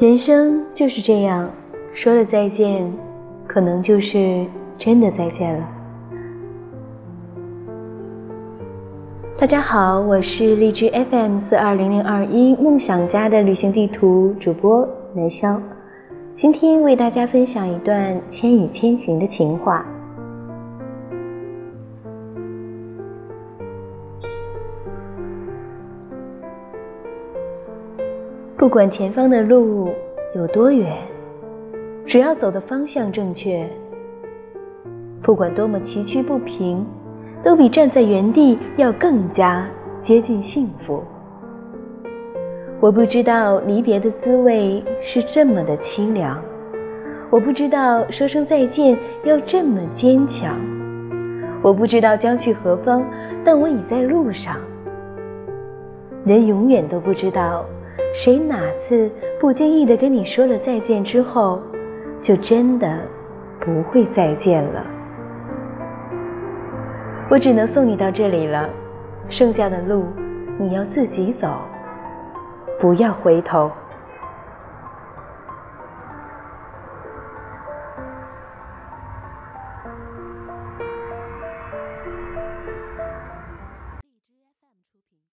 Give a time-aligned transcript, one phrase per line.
[0.00, 1.48] 人生就是这样，
[1.94, 2.90] 说了再见，
[3.46, 4.44] 可能就是
[4.76, 5.68] 真的再见了。
[9.36, 15.60] 大家好，我是荔枝 FM 四二零零二一梦想家的旅行地图主播南潇，
[16.34, 19.86] 今天为大家分享一段《千与千寻》的情话。
[28.62, 29.88] 不管前方的路
[30.36, 30.96] 有多远，
[32.06, 33.68] 只要走的方向正确，
[35.20, 36.86] 不管多么崎岖不平，
[37.42, 39.68] 都比站在原地要更加
[40.00, 41.02] 接近幸福。
[42.78, 46.40] 我不知道离别的滋味是这么的凄凉，
[47.30, 50.54] 我不知道说声再见要这么坚强，
[51.62, 53.04] 我不知道将去何方，
[53.44, 54.54] 但我已在路上。
[56.24, 57.64] 人永远都不知道。
[58.14, 59.10] 谁哪次
[59.40, 61.60] 不经意的跟你说了再见之后，
[62.20, 62.98] 就真的
[63.60, 64.84] 不会再见了？
[67.30, 68.68] 我只能送你到这里了，
[69.28, 70.04] 剩下的路
[70.58, 71.48] 你要自己走，
[72.78, 73.70] 不要回头。